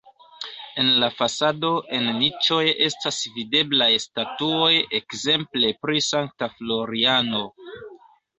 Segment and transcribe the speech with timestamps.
[0.83, 7.45] En la fasado en niĉoj estas videblaj statuoj ekzemple pri Sankta Floriano.